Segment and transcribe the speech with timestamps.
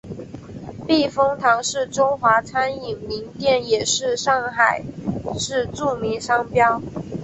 [0.87, 4.83] 避风塘是中华餐饮名店也是上海
[5.37, 6.81] 市著名商标。